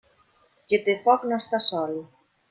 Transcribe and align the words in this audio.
Qui 0.71 0.79
té 0.87 0.95
foc 1.03 1.27
no 1.31 1.39
està 1.43 1.59
sol. 1.65 1.93